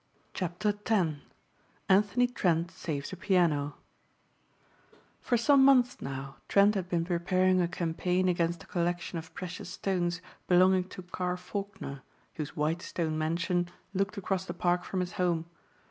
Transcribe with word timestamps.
CHAPTER 0.33 0.69
X 0.83 1.09
ANTHONY 1.87 2.25
TRENT 2.25 2.71
SAVES 2.71 3.13
A 3.13 3.15
PIANO 3.15 3.75
FOR 5.21 5.37
some 5.37 5.63
months 5.63 6.01
now 6.01 6.37
Trent 6.47 6.73
had 6.73 6.89
been 6.89 7.05
preparing 7.05 7.61
a 7.61 7.67
campaign 7.67 8.27
against 8.27 8.61
the 8.61 8.65
collection 8.65 9.19
of 9.19 9.31
precious 9.35 9.69
stones 9.69 10.19
belonging 10.47 10.85
to 10.85 11.03
Carr 11.03 11.37
Faulkner 11.37 12.01
whose 12.33 12.55
white 12.55 12.81
stone 12.81 13.15
mansion 13.15 13.69
looked 13.93 14.17
across 14.17 14.45
the 14.45 14.55
Park 14.55 14.85
from 14.85 15.01
his 15.01 15.11
home. 15.21 15.45